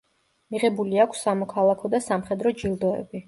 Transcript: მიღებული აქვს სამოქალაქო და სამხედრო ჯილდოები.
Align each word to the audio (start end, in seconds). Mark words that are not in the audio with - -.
მიღებული 0.55 1.01
აქვს 1.03 1.21
სამოქალაქო 1.27 1.91
და 1.97 2.01
სამხედრო 2.07 2.55
ჯილდოები. 2.63 3.17